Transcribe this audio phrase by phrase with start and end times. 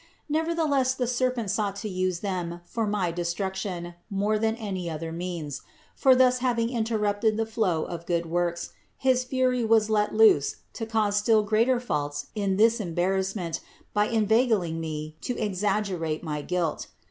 [0.27, 5.61] Nevertheless the serpent sought to use them for my destruction more than any other means;
[5.93, 10.87] for thus having interrupted the flow of good works, his fury was let loose to
[10.87, 13.59] cause still greater faults in this embarrass ment
[13.93, 16.87] by inveigling me to exaggerate my guilt.